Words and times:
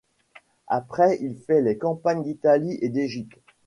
Après 0.65 1.19
il 1.21 1.37
fait 1.37 1.61
les 1.61 1.77
campagnes 1.77 2.23
d'Italie 2.23 2.75
et 2.81 2.89
d'Égypte. 2.89 3.37